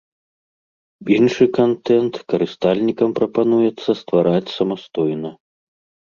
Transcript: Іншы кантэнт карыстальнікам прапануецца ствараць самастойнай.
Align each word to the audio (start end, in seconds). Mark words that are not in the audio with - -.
Іншы 1.17 1.45
кантэнт 1.57 2.13
карыстальнікам 2.33 3.09
прапануецца 3.19 3.91
ствараць 4.01 4.53
самастойнай. 4.57 5.35